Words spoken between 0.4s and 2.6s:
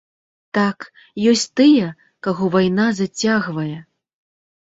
Так, ёсць тыя, каго